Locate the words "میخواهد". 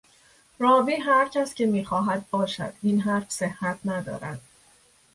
1.65-2.29